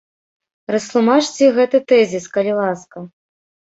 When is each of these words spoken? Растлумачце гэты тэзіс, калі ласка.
Растлумачце 0.75 1.51
гэты 1.57 1.77
тэзіс, 1.93 2.25
калі 2.39 2.51
ласка. 2.65 2.97